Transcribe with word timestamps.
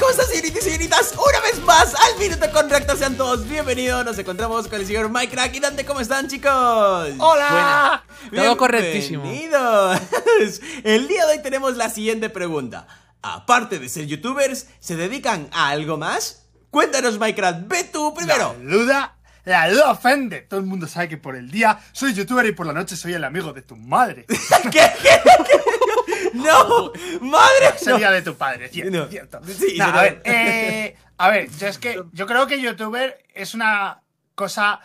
¿cómo 0.00 0.10
están 0.10 0.26
señoritas 0.28 0.62
y 0.62 0.64
señoritas? 0.64 1.12
Una 1.12 1.40
vez 1.40 1.62
más 1.64 1.94
al 1.94 2.18
Minuto 2.18 2.50
con 2.50 2.70
Reactor, 2.70 2.96
sean 2.96 3.16
todos 3.16 3.46
bienvenidos. 3.46 4.02
Nos 4.02 4.18
encontramos 4.18 4.66
con 4.66 4.80
el 4.80 4.86
señor 4.86 5.10
Mike 5.10 5.34
Crack 5.34 5.54
y 5.54 5.60
Dante, 5.60 5.84
¿cómo 5.84 6.00
están 6.00 6.26
chicos? 6.26 6.50
¡Hola! 7.18 8.02
Todo 8.34 8.56
correctísimo. 8.56 9.22
Bienvenidos. 9.22 10.00
El 10.84 11.06
día 11.06 11.26
de 11.26 11.32
hoy 11.32 11.42
tenemos 11.42 11.76
la 11.76 11.90
siguiente 11.90 12.30
pregunta. 12.30 12.86
Aparte 13.20 13.78
de 13.78 13.90
ser 13.90 14.06
youtubers, 14.06 14.68
¿se 14.80 14.96
dedican 14.96 15.48
a 15.52 15.68
algo 15.68 15.98
más? 15.98 16.46
Cuéntanos 16.70 17.18
Minecraft, 17.18 17.68
ve 17.68 17.84
tú 17.84 18.14
primero. 18.14 18.56
La 18.62 18.74
duda, 18.74 19.16
la 19.44 19.70
duda 19.70 19.90
ofende. 19.90 20.40
Todo 20.40 20.60
el 20.60 20.66
mundo 20.66 20.88
sabe 20.88 21.10
que 21.10 21.18
por 21.18 21.36
el 21.36 21.50
día 21.50 21.78
soy 21.92 22.14
youtuber 22.14 22.46
y 22.46 22.52
por 22.52 22.66
la 22.66 22.72
noche 22.72 22.96
soy 22.96 23.12
el 23.12 23.24
amigo 23.24 23.52
de 23.52 23.60
tu 23.62 23.76
madre. 23.76 24.24
¿Qué? 24.62 24.70
¿Qué? 24.70 24.90
¿Qué? 25.02 25.59
No, 26.34 26.92
madre. 27.20 27.78
Sería 27.78 28.08
no. 28.08 28.14
de 28.14 28.22
tu 28.22 28.34
padre, 28.36 28.68
cierto, 28.68 28.96
No. 28.96 29.06
cierto. 29.06 29.40
Sí, 29.46 29.76
No, 29.78 29.84
a 29.84 30.02
ver, 30.02 30.22
eh, 30.24 30.96
a 31.18 31.28
ver, 31.28 31.50
yo 31.58 31.66
es 31.66 31.78
que 31.78 32.02
yo 32.12 32.26
creo 32.26 32.46
que 32.46 32.60
youtuber 32.60 33.18
es 33.34 33.54
una 33.54 34.02
cosa 34.34 34.80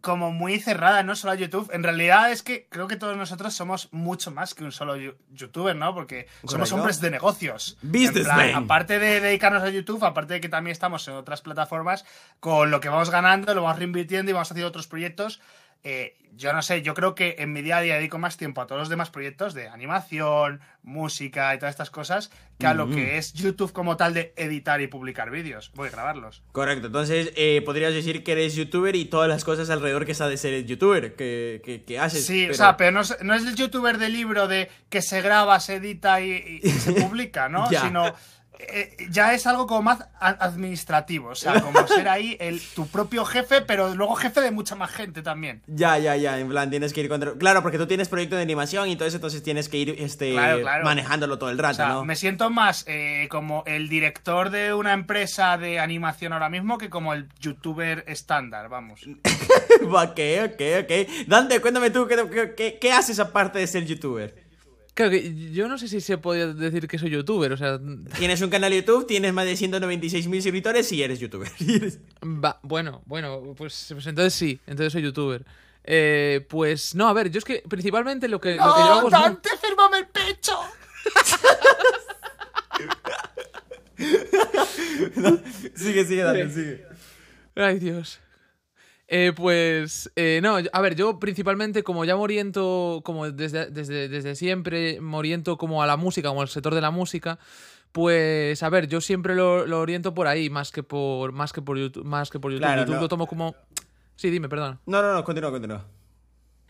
como 0.00 0.30
muy 0.30 0.60
cerrada, 0.60 1.02
no 1.02 1.16
solo 1.16 1.32
a 1.32 1.34
YouTube. 1.34 1.70
En 1.72 1.82
realidad 1.82 2.30
es 2.30 2.42
que 2.42 2.68
creo 2.68 2.86
que 2.86 2.96
todos 2.96 3.16
nosotros 3.16 3.52
somos 3.54 3.88
mucho 3.92 4.30
más 4.30 4.54
que 4.54 4.62
un 4.64 4.72
solo 4.72 4.96
youtuber, 5.30 5.74
¿no? 5.74 5.92
Porque 5.94 6.28
somos 6.46 6.72
hombres 6.72 7.00
de 7.00 7.10
negocios. 7.10 7.76
Businessman. 7.82 8.36
plan, 8.36 8.64
aparte 8.64 8.98
de 8.98 9.20
dedicarnos 9.20 9.62
a 9.62 9.70
YouTube, 9.70 10.04
aparte 10.04 10.34
de 10.34 10.40
que 10.40 10.48
también 10.48 10.72
estamos 10.72 11.06
en 11.08 11.14
otras 11.14 11.42
plataformas, 11.42 12.04
con 12.40 12.70
lo 12.70 12.80
que 12.80 12.88
vamos 12.88 13.10
ganando, 13.10 13.54
lo 13.54 13.62
vamos 13.62 13.78
reinvirtiendo 13.78 14.30
y 14.30 14.34
vamos 14.34 14.50
haciendo 14.50 14.68
otros 14.68 14.86
proyectos. 14.86 15.40
Eh, 15.84 16.14
yo 16.36 16.52
no 16.52 16.62
sé, 16.62 16.82
yo 16.82 16.94
creo 16.94 17.14
que 17.14 17.36
en 17.38 17.52
mi 17.52 17.62
día 17.62 17.78
a 17.78 17.80
día 17.80 17.94
dedico 17.96 18.18
más 18.18 18.36
tiempo 18.36 18.60
a 18.60 18.66
todos 18.66 18.80
los 18.80 18.88
demás 18.88 19.10
proyectos 19.10 19.54
de 19.54 19.68
animación, 19.68 20.60
música 20.82 21.54
y 21.54 21.58
todas 21.58 21.72
estas 21.72 21.90
cosas 21.90 22.30
que 22.58 22.66
a 22.66 22.74
lo 22.74 22.90
que 22.90 23.18
es 23.18 23.32
YouTube 23.34 23.72
como 23.72 23.96
tal 23.96 24.14
de 24.14 24.32
editar 24.36 24.80
y 24.80 24.86
publicar 24.88 25.30
vídeos. 25.30 25.70
Voy 25.74 25.88
a 25.88 25.90
grabarlos. 25.92 26.42
Correcto, 26.52 26.88
entonces 26.88 27.32
eh, 27.36 27.62
podrías 27.64 27.94
decir 27.94 28.22
que 28.24 28.32
eres 28.32 28.54
youtuber 28.56 28.94
y 28.96 29.04
todas 29.06 29.28
las 29.28 29.44
cosas 29.44 29.70
alrededor 29.70 30.04
que 30.06 30.12
está 30.12 30.28
de 30.28 30.36
ser 30.36 30.64
youtuber, 30.64 31.14
que, 31.16 31.60
que, 31.64 31.82
que 31.84 31.98
haces. 31.98 32.26
Sí, 32.26 32.42
pero- 32.42 32.52
o 32.52 32.56
sea, 32.56 32.76
pero 32.76 32.90
no 32.92 33.00
es, 33.00 33.16
no 33.22 33.34
es 33.34 33.44
el 33.44 33.54
youtuber 33.54 33.98
de 33.98 34.08
libro 34.08 34.48
de 34.48 34.70
que 34.90 35.02
se 35.02 35.20
graba, 35.22 35.58
se 35.60 35.76
edita 35.76 36.20
y, 36.20 36.60
y 36.62 36.70
se 36.70 36.92
publica, 37.00 37.48
¿no? 37.48 37.68
Sino 37.68 38.12
eh, 38.58 38.96
ya 39.10 39.34
es 39.34 39.46
algo 39.46 39.66
como 39.66 39.82
más 39.82 40.04
administrativo, 40.20 41.28
o 41.30 41.34
sea, 41.34 41.60
como 41.60 41.86
ser 41.86 42.08
ahí 42.08 42.36
el, 42.40 42.60
tu 42.74 42.86
propio 42.88 43.24
jefe, 43.24 43.60
pero 43.60 43.94
luego 43.94 44.14
jefe 44.16 44.40
de 44.40 44.50
mucha 44.50 44.74
más 44.74 44.90
gente 44.90 45.22
también. 45.22 45.62
Ya, 45.66 45.98
ya, 45.98 46.16
ya, 46.16 46.38
en 46.38 46.48
plan, 46.48 46.68
tienes 46.70 46.92
que 46.92 47.00
ir 47.02 47.08
contra... 47.08 47.32
Claro, 47.34 47.62
porque 47.62 47.78
tú 47.78 47.86
tienes 47.86 48.08
proyecto 48.08 48.36
de 48.36 48.42
animación 48.42 48.88
y 48.88 48.96
todo 48.96 49.06
eso, 49.06 49.16
entonces 49.18 49.42
tienes 49.42 49.68
que 49.68 49.78
ir 49.78 49.94
este, 49.98 50.32
Claro, 50.32 50.60
claro. 50.60 50.84
manejándolo 50.84 51.38
todo 51.38 51.50
el 51.50 51.58
rato, 51.58 51.72
O 51.72 51.76
sea, 51.76 51.88
¿no? 51.88 52.04
me 52.04 52.16
siento 52.16 52.50
más 52.50 52.84
eh, 52.88 53.28
como 53.30 53.62
el 53.66 53.88
director 53.88 54.50
de 54.50 54.74
una 54.74 54.92
empresa 54.92 55.56
de 55.56 55.78
animación 55.78 56.32
ahora 56.32 56.48
mismo 56.48 56.78
que 56.78 56.90
como 56.90 57.12
el 57.14 57.28
youtuber 57.40 58.04
estándar, 58.08 58.68
vamos. 58.68 59.02
ok, 59.82 60.20
ok, 60.44 60.62
ok. 60.82 61.26
Dante, 61.26 61.60
cuéntame 61.60 61.90
tú, 61.90 62.06
¿qué, 62.06 62.54
qué, 62.56 62.78
qué 62.80 62.92
haces 62.92 63.18
aparte 63.20 63.58
de 63.58 63.66
ser 63.66 63.84
youtuber? 63.86 64.47
Claro 64.98 65.12
que 65.12 65.52
yo 65.52 65.68
no 65.68 65.78
sé 65.78 65.86
si 65.86 66.00
se 66.00 66.18
podía 66.18 66.48
decir 66.48 66.88
que 66.88 66.98
soy 66.98 67.10
youtuber, 67.10 67.52
o 67.52 67.56
sea, 67.56 67.78
Tienes 68.18 68.42
un 68.42 68.50
canal 68.50 68.72
de 68.72 68.78
YouTube, 68.78 69.06
tienes 69.06 69.32
más 69.32 69.44
de 69.44 69.52
196.000 69.52 70.42
suscriptores 70.42 70.90
y 70.90 71.04
eres 71.04 71.20
youtuber. 71.20 71.48
va, 72.24 72.58
bueno, 72.64 73.02
bueno, 73.06 73.54
pues, 73.56 73.90
pues 73.92 74.08
entonces 74.08 74.34
sí, 74.34 74.58
entonces 74.66 74.92
soy 74.92 75.02
youtuber. 75.02 75.44
Eh, 75.84 76.44
pues 76.48 76.96
no, 76.96 77.06
a 77.06 77.12
ver, 77.12 77.30
yo 77.30 77.38
es 77.38 77.44
que 77.44 77.62
principalmente 77.68 78.26
lo 78.26 78.40
que, 78.40 78.56
lo 78.56 78.74
que 78.74 78.80
yo 78.80 78.86
¡Oh, 78.86 78.98
hago 78.98 79.06
es 79.06 79.12
Dante, 79.12 79.50
fírmame 79.62 79.98
el 79.98 80.08
pecho! 80.08 80.58
sigue, 85.76 86.04
sigue, 86.06 86.22
Dante, 86.24 86.50
sigue. 86.50 86.84
Ay, 87.54 87.78
Dios. 87.78 88.18
Eh, 89.10 89.32
pues, 89.34 90.12
eh, 90.16 90.40
no, 90.42 90.58
a 90.70 90.80
ver, 90.82 90.94
yo 90.94 91.18
principalmente 91.18 91.82
como 91.82 92.04
ya 92.04 92.14
me 92.14 92.20
oriento, 92.20 93.00
como 93.04 93.30
desde, 93.30 93.70
desde, 93.70 94.06
desde 94.08 94.34
siempre, 94.34 95.00
me 95.00 95.16
oriento 95.16 95.56
como 95.56 95.82
a 95.82 95.86
la 95.86 95.96
música, 95.96 96.28
como 96.28 96.42
al 96.42 96.48
sector 96.48 96.74
de 96.74 96.82
la 96.82 96.90
música, 96.90 97.38
pues, 97.92 98.62
a 98.62 98.68
ver, 98.68 98.86
yo 98.86 99.00
siempre 99.00 99.34
lo, 99.34 99.66
lo 99.66 99.80
oriento 99.80 100.12
por 100.12 100.26
ahí, 100.26 100.50
más 100.50 100.70
que 100.72 100.82
por, 100.82 101.32
más 101.32 101.54
que 101.54 101.62
por 101.62 101.78
YouTube. 101.78 102.04
Más 102.04 102.28
que 102.28 102.38
por 102.38 102.52
YouTube. 102.52 102.66
Claro, 102.66 102.82
YouTube 102.82 102.96
no. 102.96 103.00
lo 103.00 103.08
tomo 103.08 103.26
como... 103.26 103.56
Sí, 104.14 104.28
dime, 104.28 104.50
perdón. 104.50 104.78
No, 104.84 105.00
no, 105.00 105.14
no, 105.14 105.24
continúa, 105.24 105.50
continúa. 105.50 105.86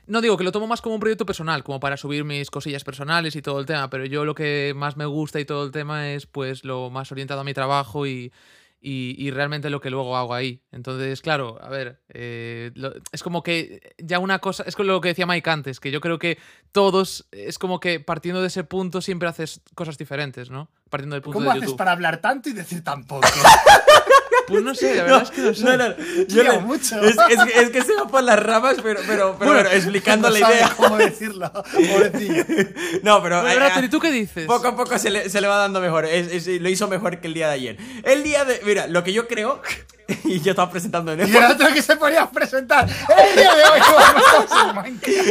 No 0.06 0.20
digo 0.20 0.36
que 0.36 0.44
lo 0.44 0.52
tomo 0.52 0.68
más 0.68 0.80
como 0.80 0.94
un 0.94 1.00
proyecto 1.00 1.26
personal, 1.26 1.64
como 1.64 1.80
para 1.80 1.96
subir 1.96 2.24
mis 2.24 2.50
cosillas 2.50 2.84
personales 2.84 3.34
y 3.34 3.42
todo 3.42 3.58
el 3.58 3.66
tema, 3.66 3.90
pero 3.90 4.06
yo 4.06 4.24
lo 4.24 4.34
que 4.34 4.72
más 4.76 4.96
me 4.96 5.06
gusta 5.06 5.40
y 5.40 5.44
todo 5.44 5.64
el 5.64 5.72
tema 5.72 6.10
es 6.12 6.24
pues 6.24 6.64
lo 6.64 6.88
más 6.88 7.10
orientado 7.10 7.40
a 7.40 7.44
mi 7.44 7.52
trabajo 7.52 8.06
y, 8.06 8.32
y, 8.80 9.14
y 9.18 9.30
realmente 9.32 9.70
lo 9.70 9.80
que 9.80 9.90
luego 9.90 10.16
hago 10.16 10.34
ahí. 10.34 10.62
Entonces, 10.70 11.20
claro, 11.20 11.58
a 11.60 11.68
ver, 11.68 12.00
eh, 12.10 12.70
lo- 12.74 12.92
es 13.12 13.22
como 13.22 13.42
que 13.42 13.94
ya 13.98 14.18
una 14.18 14.38
cosa, 14.38 14.62
es 14.66 14.78
lo 14.78 15.00
que 15.00 15.08
decía 15.08 15.26
Mike 15.26 15.50
antes, 15.50 15.80
que 15.80 15.90
yo 15.90 16.00
creo 16.00 16.18
que 16.18 16.38
todos, 16.72 17.26
es 17.32 17.58
como 17.58 17.80
que 17.80 17.98
partiendo 18.00 18.40
de 18.40 18.46
ese 18.48 18.64
punto 18.64 19.00
siempre 19.00 19.28
haces 19.28 19.60
cosas 19.74 19.98
diferentes, 19.98 20.50
¿no? 20.50 20.70
Partiendo 20.90 21.14
del 21.16 21.22
punto 21.22 21.38
¿Cómo 21.38 21.50
de 21.50 21.58
haces 21.58 21.62
YouTube. 21.66 21.78
para 21.78 21.92
hablar 21.92 22.20
tanto 22.20 22.48
y 22.48 22.52
decir 22.52 22.84
tan 22.84 23.04
poco? 23.04 23.26
Pues 24.48 24.62
no 24.62 24.74
sé, 24.74 24.94
la 24.94 25.02
verdad 25.04 25.22
es 25.22 25.30
que 25.30 25.40
no 25.42 25.54
sé. 25.54 25.64
No, 25.64 25.76
no, 25.76 25.88
yo 25.96 26.26
Tío, 26.26 26.42
le- 26.44 26.58
mucho. 26.60 27.00
Es, 27.02 27.16
es 27.30 27.44
que- 27.44 27.60
es 27.60 27.70
que 27.70 27.82
se 27.82 27.94
va 27.94 28.06
por 28.08 28.22
las 28.22 28.38
ramas, 28.42 28.76
pero, 28.82 29.00
pero, 29.06 29.36
pero 29.38 29.52
bueno, 29.52 29.68
explicando 29.70 30.28
No 30.30 30.38
la 30.38 30.50
idea. 30.52 30.74
cómo 30.76 30.96
decirlo, 30.96 31.52
pobrecillo. 31.52 32.44
No, 33.02 33.22
pero... 33.22 33.42
Bueno, 33.42 33.66
¿y 33.82 33.88
tú 33.88 34.00
qué 34.00 34.10
dices? 34.10 34.46
Poco 34.46 34.68
a 34.68 34.76
poco 34.76 34.98
se 34.98 35.10
le, 35.10 35.28
se 35.30 35.40
le 35.40 35.46
va 35.48 35.56
dando 35.58 35.80
mejor. 35.80 36.04
Es- 36.06 36.46
es- 36.46 36.60
lo 36.60 36.68
hizo 36.68 36.88
mejor 36.88 37.20
que 37.20 37.26
el 37.28 37.34
día 37.34 37.48
de 37.48 37.54
ayer. 37.54 37.76
El 38.02 38.22
día 38.22 38.44
de. 38.44 38.60
Mira, 38.64 38.86
lo 38.86 39.04
que 39.04 39.12
yo 39.12 39.26
creo. 39.28 39.60
Y 40.24 40.40
yo 40.40 40.50
estaba 40.52 40.70
presentando 40.70 41.12
en 41.12 41.20
Y 41.20 41.36
el 41.36 41.44
otro 41.44 41.68
que 41.72 41.82
se 41.82 41.96
ponía 41.96 42.22
a 42.22 42.30
presentar. 42.30 42.88
El 42.88 43.36
día 43.36 43.54
de 43.54 43.62
hoy 43.64 43.80
vamos 43.80 44.52
a. 44.52 44.84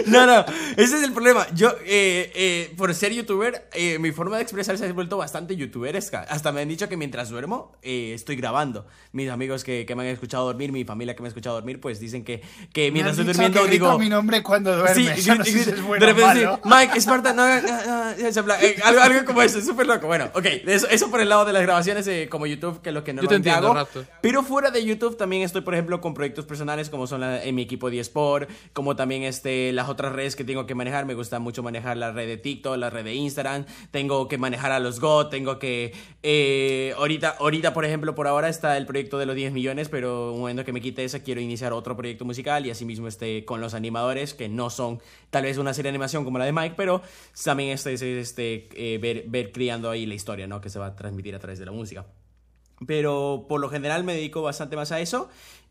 No, 0.06 0.26
no, 0.26 0.46
ese 0.76 0.98
es 0.98 1.04
el 1.04 1.14
problema. 1.14 1.48
Yo, 1.54 1.70
eh, 1.86 2.32
eh, 2.36 2.74
por 2.78 2.94
ser 2.94 3.12
youtuber, 3.12 3.68
eh, 3.74 3.98
mi 4.00 4.12
forma 4.12 4.38
de 4.38 4.44
expresarse 4.44 4.84
se 4.84 4.90
ha 4.90 4.94
vuelto 4.94 5.18
bastante 5.18 5.56
youtuberesca. 5.56 6.26
Hasta 6.30 6.52
me 6.52 6.62
han 6.62 6.68
dicho 6.70 6.88
que 6.88 6.96
mientras 6.98 7.30
duermo, 7.30 7.76
eh, 7.82 8.12
estoy 8.14 8.36
grabando. 8.36 8.86
Mis 9.14 9.30
amigos 9.30 9.64
que, 9.64 9.86
que 9.86 9.96
me 9.96 10.04
han 10.04 10.10
escuchado 10.10 10.46
dormir, 10.46 10.72
mi 10.72 10.84
familia 10.86 11.16
que 11.16 11.22
me 11.24 11.28
ha 11.28 11.30
escuchado 11.30 11.56
dormir, 11.56 11.80
pues 11.82 12.00
dicen 12.00 12.24
que, 12.24 12.42
que 12.72 12.86
Me 12.86 12.92
mientras 12.92 13.18
has 13.20 13.28
estoy 13.28 13.34
dicho 13.48 13.60
durmiendo, 13.60 13.64
que 13.66 13.72
digo. 13.72 14.00
mi 14.00 14.10
nombre 14.10 14.44
cuando 14.44 14.76
duerme. 14.76 14.94
Sí, 14.96 15.08
Eso 15.08 15.36
no 15.36 15.44
sí, 15.44 15.52
sé 15.52 15.58
sí, 15.58 15.64
si 15.64 15.70
es 15.72 15.76
de 15.76 15.82
bueno 15.82 16.06
o 16.06 16.10
repente 16.10 16.40
sí, 16.40 16.46
malo. 16.46 16.60
Mike, 16.66 16.98
Esparta, 16.98 17.34
no, 17.34 17.48
no, 17.48 17.62
no, 17.62 18.12
eh, 18.12 18.76
algo, 18.84 19.02
algo 19.02 19.26
como 19.26 19.42
eso, 19.42 19.60
súper 19.62 19.88
loco. 19.88 20.06
Bueno, 20.08 20.30
ok, 20.36 20.46
eso, 20.68 20.88
eso 20.90 21.10
por 21.10 21.20
el 21.20 21.30
lado 21.30 21.46
de 21.46 21.54
las 21.54 21.64
grabaciones 21.64 22.08
eh, 22.08 22.28
como 22.30 22.46
YouTube, 22.46 22.82
que 22.82 22.90
es 22.90 22.94
lo 22.96 23.04
que 23.04 23.12
te 23.12 23.16
normalmente 23.16 23.50
entiendo, 23.50 23.68
hago. 23.70 23.76
Raptor. 23.76 24.06
Pero 24.22 24.44
fuera 24.44 24.67
de 24.72 24.84
YouTube 24.84 25.18
también 25.18 25.42
estoy, 25.44 25.62
por 25.62 25.74
ejemplo, 25.74 26.02
con 26.02 26.14
proyectos 26.14 26.46
personales 26.46 26.90
como 26.90 27.08
son 27.08 27.24
en 27.24 27.56
mi 27.56 27.62
equipo 27.62 27.90
de 27.90 28.00
Sport, 28.00 28.50
como 28.74 28.96
también 28.96 29.24
este, 29.24 29.72
las 29.74 29.90
otras 29.90 30.14
redes 30.14 30.36
que 30.36 30.44
tengo 30.44 30.66
que 30.66 30.76
manejar. 30.76 31.06
Me 31.06 31.14
gusta 31.14 31.40
mucho 31.40 31.64
manejar 31.64 31.98
la 31.98 32.12
red 32.12 32.28
de 32.28 32.38
TikTok, 32.38 32.78
la 32.78 32.90
red 32.90 33.04
de 33.04 33.14
Instagram. 33.14 33.66
Tengo 33.92 34.28
que 34.28 34.38
manejar 34.38 34.72
a 34.72 34.80
los 34.80 35.00
GOT, 35.00 35.30
tengo 35.30 35.60
que... 35.60 35.94
eh, 36.24 36.94
ahorita, 36.98 37.38
ahorita, 37.40 37.74
por 37.74 37.86
ejemplo, 37.86 38.16
por 38.16 38.28
ahora 38.28 38.50
está 38.50 38.78
el 38.78 38.86
proyecto 38.86 39.18
de 39.18 39.26
los 39.26 39.36
10 39.36 39.54
millones, 39.54 39.90
pero 39.90 40.34
un 40.34 40.40
momento 40.42 40.66
que 40.66 40.74
me 40.74 40.82
quite 40.82 41.04
esa, 41.04 41.24
quiero 41.24 41.42
iniciar 41.42 41.74
otro 41.74 41.96
proyecto 41.96 42.26
musical 42.26 42.66
y 42.66 42.72
asimismo 42.72 43.08
este, 43.08 43.46
con 43.46 43.62
los 43.62 43.74
animadores, 43.74 44.34
que 44.34 44.50
no 44.50 44.70
son 44.70 45.02
tal 45.30 45.44
vez 45.44 45.58
una 45.58 45.74
serie 45.74 45.92
de 45.92 45.96
animación 45.96 46.26
como 46.26 46.38
la 46.38 46.46
de 46.46 46.54
Mike, 46.54 46.76
pero 46.78 47.02
también 47.44 47.70
este, 47.70 47.94
es 47.94 48.02
este, 48.02 48.70
eh, 48.76 48.98
ver, 49.00 49.26
ver 49.28 49.52
criando 49.52 49.90
ahí 49.90 50.06
la 50.06 50.16
historia, 50.16 50.48
¿no? 50.48 50.62
Que 50.62 50.70
se 50.70 50.80
va 50.80 50.88
a 50.88 50.96
transmitir 50.96 51.36
a 51.36 51.40
través 51.40 51.60
de 51.60 51.66
la 51.66 51.72
música. 51.72 52.06
Pero 52.86 53.46
por 53.50 53.60
lo 53.60 53.70
general 53.70 54.04
me 54.04 54.14
dedico 54.14 54.42
bastante 54.42 54.76
más 54.76 54.92
a 54.92 55.00
eso. 55.00 55.30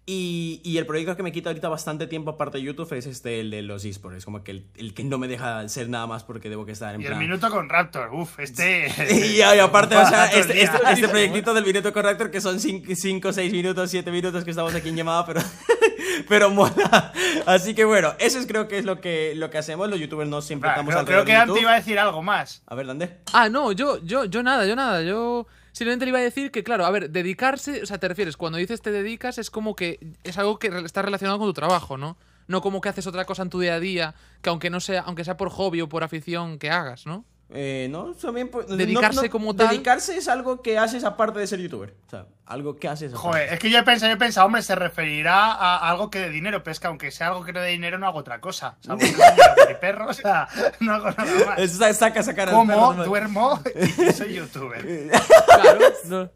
Y, 0.08 0.60
y 0.62 0.78
el 0.78 0.86
proyecto 0.86 1.16
que 1.16 1.24
me 1.24 1.32
quita 1.32 1.50
ahorita 1.50 1.68
bastante 1.68 2.06
tiempo 2.06 2.30
aparte 2.30 2.58
de 2.58 2.64
YouTube 2.64 2.92
es 2.92 3.06
este, 3.06 3.40
el 3.40 3.50
de 3.50 3.62
los 3.62 3.84
esports. 3.84 4.18
Es 4.18 4.24
como 4.24 4.44
que 4.44 4.52
el, 4.52 4.66
el 4.76 4.94
que 4.94 5.02
no 5.02 5.18
me 5.18 5.26
deja 5.26 5.58
hacer 5.58 5.88
nada 5.88 6.06
más 6.06 6.22
porque 6.22 6.48
debo 6.48 6.64
que 6.64 6.70
estar 6.70 6.94
en 6.94 7.00
Y 7.00 7.04
el 7.04 7.08
plan... 7.10 7.18
minuto 7.18 7.50
con 7.50 7.68
Raptor. 7.68 8.14
Uf, 8.14 8.38
este. 8.38 8.86
Y, 9.10 9.38
y 9.38 9.42
aparte, 9.42 9.96
o 9.96 10.06
sea, 10.06 10.26
el 10.32 10.38
este, 10.38 10.62
este, 10.62 10.78
este 10.92 11.08
proyectito 11.08 11.52
del 11.54 11.64
minuto 11.66 11.92
corrector 11.92 12.30
que 12.30 12.40
son 12.40 12.60
5, 12.60 13.32
6 13.32 13.52
minutos, 13.52 13.90
7 13.90 14.08
minutos 14.12 14.44
que 14.44 14.50
estamos 14.50 14.72
aquí 14.76 14.90
en 14.90 14.96
llamada, 14.96 15.26
pero, 15.26 15.40
pero 16.28 16.50
mola. 16.50 17.12
Así 17.44 17.74
que 17.74 17.84
bueno, 17.84 18.12
eso 18.20 18.38
es, 18.38 18.46
creo 18.46 18.68
que 18.68 18.78
es 18.78 18.84
lo 18.84 19.00
que, 19.00 19.34
lo 19.34 19.50
que 19.50 19.58
hacemos. 19.58 19.90
Los 19.90 19.98
youtubers 19.98 20.30
no 20.30 20.40
siempre 20.40 20.70
Ah, 20.70 20.74
estamos 20.74 20.94
creo, 20.94 21.04
creo 21.04 21.24
que 21.24 21.32
Dante 21.32 21.60
iba 21.60 21.72
a 21.72 21.76
decir 21.76 21.98
algo 21.98 22.22
más. 22.22 22.62
A 22.68 22.76
ver, 22.76 22.86
¿dónde? 22.86 23.16
Ah, 23.32 23.48
no, 23.48 23.72
yo, 23.72 23.98
yo, 24.04 24.24
yo 24.26 24.44
nada, 24.44 24.66
yo 24.66 24.76
nada, 24.76 25.02
yo 25.02 25.48
simplemente 25.76 26.06
le 26.06 26.08
iba 26.08 26.18
a 26.20 26.22
decir 26.22 26.50
que, 26.50 26.64
claro, 26.64 26.86
a 26.86 26.90
ver, 26.90 27.10
dedicarse, 27.10 27.82
o 27.82 27.86
sea, 27.86 27.98
te 27.98 28.08
refieres, 28.08 28.38
cuando 28.38 28.56
dices 28.56 28.80
te 28.80 28.90
dedicas 28.90 29.36
es 29.36 29.50
como 29.50 29.76
que 29.76 30.14
es 30.24 30.38
algo 30.38 30.58
que 30.58 30.68
está 30.68 31.02
relacionado 31.02 31.38
con 31.38 31.48
tu 31.48 31.52
trabajo, 31.52 31.98
¿no? 31.98 32.16
No 32.46 32.62
como 32.62 32.80
que 32.80 32.88
haces 32.88 33.06
otra 33.06 33.26
cosa 33.26 33.42
en 33.42 33.50
tu 33.50 33.60
día 33.60 33.74
a 33.74 33.80
día, 33.80 34.14
que 34.40 34.48
aunque 34.48 34.70
no 34.70 34.80
sea, 34.80 35.02
aunque 35.02 35.22
sea 35.22 35.36
por 35.36 35.50
hobby 35.50 35.82
o 35.82 35.88
por 35.90 36.02
afición, 36.02 36.58
que 36.58 36.70
hagas, 36.70 37.04
¿no? 37.04 37.26
Eh, 37.50 37.86
no, 37.90 38.12
también 38.14 38.48
pues, 38.48 38.66
Dedicarse 38.66 39.26
no- 39.26 39.30
como 39.30 39.54
tal. 39.54 39.68
Dedicarse 39.68 40.16
es 40.16 40.26
algo 40.26 40.62
que 40.62 40.78
haces 40.78 41.04
aparte 41.04 41.38
de 41.38 41.46
ser 41.46 41.60
youtuber. 41.60 41.94
O 42.06 42.10
sea, 42.10 42.26
algo 42.44 42.74
que 42.76 42.88
haces 42.88 43.12
aparte. 43.12 43.28
Joder, 43.28 43.52
es 43.52 43.58
que 43.60 43.70
yo 43.70 43.78
he 43.78 43.82
pensado, 43.84 44.10
yo 44.10 44.16
he 44.16 44.18
pensado, 44.18 44.46
hombre, 44.46 44.62
se 44.62 44.74
referirá 44.74 45.52
a 45.52 45.88
algo 45.88 46.10
que 46.10 46.18
de 46.18 46.30
dinero, 46.30 46.64
pero 46.64 46.72
es 46.72 46.80
que 46.80 46.88
aunque 46.88 47.10
sea 47.12 47.28
algo 47.28 47.44
que 47.44 47.52
no 47.52 47.60
de 47.60 47.68
dinero, 47.70 47.98
no 47.98 48.06
hago 48.08 48.18
otra 48.18 48.40
cosa. 48.40 48.76
Salvo 48.80 48.98
que 48.98 49.12
no 49.12 49.68
mi 49.68 49.74
perro, 49.80 50.08
o 50.08 50.12
sea, 50.12 50.48
no 50.80 50.94
hago 50.94 51.10
nada 51.12 51.24
más. 51.56 51.70
Sa- 51.70 51.94
Saca, 51.94 52.22
sacar 52.24 52.48
al 52.48 52.54
Como, 52.56 52.72
perro, 52.72 52.94
¿no? 52.94 53.04
duermo 53.04 53.60
y 53.76 54.12
soy 54.12 54.34
youtuber. 54.34 54.84
Claro, 55.46 55.78
no. 56.06 56.30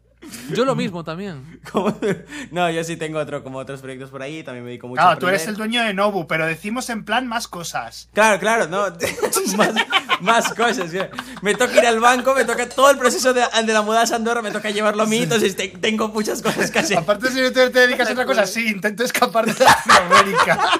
Yo 0.55 0.65
lo 0.65 0.75
mismo 0.75 1.03
también. 1.03 1.59
No, 2.51 2.69
yo 2.69 2.83
sí 2.83 2.97
tengo 2.97 3.19
otro, 3.19 3.43
como 3.43 3.59
otros 3.59 3.81
proyectos 3.81 4.09
por 4.09 4.21
ahí, 4.21 4.43
también 4.43 4.63
me 4.65 4.69
dedico 4.71 4.87
mucho 4.87 4.99
Claro, 5.01 5.11
a 5.15 5.19
tú 5.19 5.27
eres 5.27 5.47
el 5.47 5.55
dueño 5.55 5.83
de 5.83 5.93
Nobu, 5.93 6.27
pero 6.27 6.45
decimos 6.45 6.89
en 6.89 7.03
plan 7.05 7.27
más 7.27 7.47
cosas. 7.47 8.09
Claro, 8.13 8.39
claro, 8.39 8.67
no. 8.67 8.85
más, 9.57 9.69
más 10.21 10.53
cosas. 10.53 10.91
Me 11.41 11.55
toca 11.55 11.73
ir 11.77 11.85
al 11.85 11.99
banco, 11.99 12.33
me 12.35 12.45
toca 12.45 12.67
todo 12.67 12.89
el 12.91 12.97
proceso 12.97 13.33
de, 13.33 13.41
de 13.65 13.73
la 13.73 13.81
mudanza 13.81 14.15
a 14.15 14.17
Andorra, 14.17 14.41
me 14.41 14.51
toca 14.51 14.69
llevarlo 14.69 15.03
a 15.03 15.05
mí, 15.05 15.19
entonces 15.19 15.55
te- 15.55 15.69
tengo 15.69 16.07
muchas 16.09 16.41
cosas 16.41 16.69
que 16.71 16.79
hacer. 16.79 16.97
Aparte 16.97 17.29
ser 17.31 17.45
youtuber, 17.45 17.71
te 17.71 17.79
dedicas 17.79 18.09
a 18.09 18.11
otra 18.13 18.25
cosa. 18.25 18.45
Sí, 18.45 18.67
intento 18.67 19.03
escapar 19.03 19.45
de 19.45 19.53
Latinoamérica. 19.63 20.70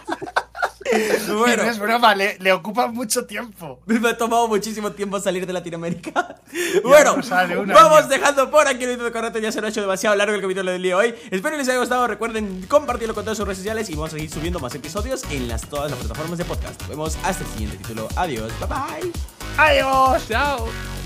Bueno, 1.41 1.63
No 1.63 1.69
es 1.71 1.79
broma, 1.79 2.15
le, 2.15 2.37
le 2.39 2.51
ocupa 2.53 2.87
mucho 2.87 3.25
tiempo. 3.25 3.79
me 3.85 4.09
ha 4.09 4.17
tomado 4.17 4.47
muchísimo 4.47 4.91
tiempo 4.91 5.19
salir 5.19 5.45
de 5.45 5.53
Latinoamérica. 5.53 6.35
Bueno, 6.83 7.15
no 7.15 7.73
vamos 7.73 7.99
año. 8.01 8.07
dejando 8.09 8.51
por 8.51 8.67
aquí 8.67 8.83
el 8.83 8.89
video 8.91 9.05
de 9.05 9.11
correcto. 9.13 9.39
Ya 9.39 9.51
se 9.53 9.61
lo 9.61 9.67
ha 9.67 9.69
hecho 9.69 9.79
demasiado 9.79 10.15
largo 10.17 10.35
el 10.35 10.41
capítulo 10.41 10.69
del 10.71 10.81
día 10.81 10.95
de 10.97 11.01
hoy. 11.01 11.15
Espero 11.31 11.51
que 11.51 11.57
les 11.59 11.69
haya 11.69 11.79
gustado. 11.79 12.05
Recuerden 12.07 12.65
compartirlo 12.67 13.13
con 13.15 13.23
todas 13.23 13.37
sus 13.37 13.45
redes 13.47 13.59
sociales 13.59 13.89
y 13.89 13.93
vamos 13.93 14.09
a 14.09 14.17
seguir 14.17 14.29
subiendo 14.29 14.59
más 14.59 14.75
episodios 14.75 15.23
en 15.31 15.47
las, 15.47 15.61
todas 15.69 15.89
las 15.91 15.99
plataformas 15.99 16.37
de 16.37 16.43
podcast. 16.45 16.77
Nos 16.81 16.89
vemos 16.89 17.17
hasta 17.23 17.43
el 17.45 17.49
siguiente 17.51 17.77
título. 17.77 18.07
Adiós, 18.17 18.51
bye 18.59 18.67
bye. 18.67 19.11
Adiós. 19.57 20.27
Chao. 20.27 21.00